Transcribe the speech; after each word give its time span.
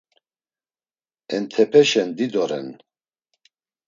Entepeşen 1.37 2.09
dido 2.17 2.43
ren. 2.49 2.67